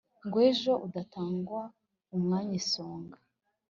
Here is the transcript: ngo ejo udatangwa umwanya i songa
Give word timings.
ngo 0.25 0.37
ejo 0.49 0.71
udatangwa 0.85 1.61
umwanya 2.15 2.53
i 2.61 2.63
songa 2.71 3.17